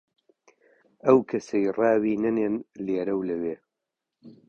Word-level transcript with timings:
ئەو 1.05 1.17
کەسەی 1.29 1.65
ڕاوی 1.77 2.21
نەنێن 2.23 2.55
لێرە 2.85 3.13
و 3.17 3.25
لەوێ، 3.29 3.55